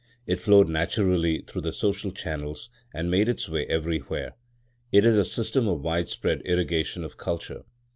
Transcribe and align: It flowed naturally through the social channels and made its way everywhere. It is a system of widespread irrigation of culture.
It 0.25 0.39
flowed 0.39 0.67
naturally 0.67 1.43
through 1.45 1.61
the 1.61 1.71
social 1.71 2.09
channels 2.09 2.71
and 2.91 3.11
made 3.11 3.29
its 3.29 3.47
way 3.47 3.67
everywhere. 3.67 4.33
It 4.91 5.05
is 5.05 5.15
a 5.15 5.23
system 5.23 5.67
of 5.67 5.81
widespread 5.83 6.41
irrigation 6.43 7.03
of 7.03 7.17
culture. 7.17 7.65